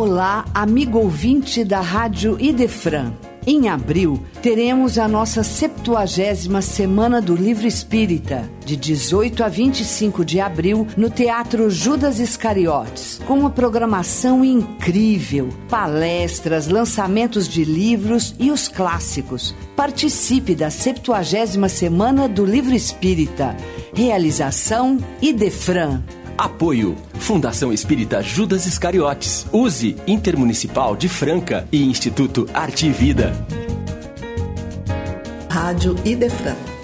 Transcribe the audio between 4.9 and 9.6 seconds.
a nossa 70 Semana do Livro Espírita, de 18 a